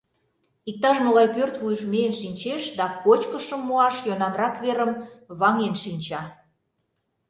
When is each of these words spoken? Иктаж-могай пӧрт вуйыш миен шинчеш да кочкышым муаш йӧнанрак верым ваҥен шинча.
Иктаж-могай 0.69 1.27
пӧрт 1.35 1.53
вуйыш 1.61 1.81
миен 1.91 2.13
шинчеш 2.21 2.63
да 2.77 2.85
кочкышым 3.03 3.61
муаш 3.67 3.95
йӧнанрак 4.07 4.55
верым 4.63 4.91
ваҥен 5.39 5.73
шинча. 5.83 6.21